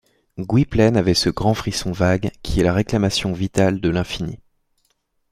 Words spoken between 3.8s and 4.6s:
l’infini.